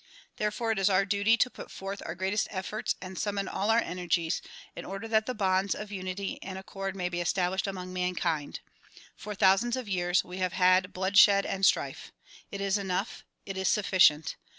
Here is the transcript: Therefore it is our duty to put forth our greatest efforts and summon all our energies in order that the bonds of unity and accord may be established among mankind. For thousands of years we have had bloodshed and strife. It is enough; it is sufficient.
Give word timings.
Therefore 0.37 0.71
it 0.71 0.79
is 0.79 0.89
our 0.89 1.05
duty 1.05 1.37
to 1.37 1.47
put 1.47 1.69
forth 1.69 2.01
our 2.07 2.15
greatest 2.15 2.47
efforts 2.49 2.95
and 3.03 3.19
summon 3.19 3.47
all 3.47 3.69
our 3.69 3.77
energies 3.77 4.41
in 4.75 4.83
order 4.83 5.07
that 5.07 5.27
the 5.27 5.35
bonds 5.35 5.75
of 5.75 5.91
unity 5.91 6.39
and 6.41 6.57
accord 6.57 6.95
may 6.95 7.07
be 7.07 7.21
established 7.21 7.67
among 7.67 7.93
mankind. 7.93 8.61
For 9.15 9.35
thousands 9.35 9.75
of 9.75 9.87
years 9.87 10.23
we 10.23 10.39
have 10.39 10.53
had 10.53 10.91
bloodshed 10.91 11.45
and 11.45 11.63
strife. 11.63 12.11
It 12.49 12.61
is 12.61 12.79
enough; 12.79 13.23
it 13.45 13.57
is 13.57 13.67
sufficient. 13.67 14.37